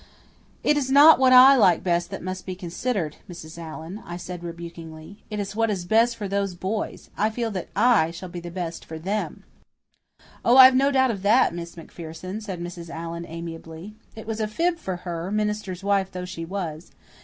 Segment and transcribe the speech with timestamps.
[0.63, 3.59] "It is not what I like best that must be considered, Mrs.
[3.59, 5.23] Allan," I said rebukingly.
[5.29, 7.11] "It is what is best for those boys.
[7.19, 9.43] I feel that I shall be best for THEM."
[10.43, 12.89] "Oh, I've no doubt of that, Miss MacPherson," said Mrs.
[12.89, 13.93] Allan amiably.
[14.15, 16.91] It was a fib for her, minister's wife though she was.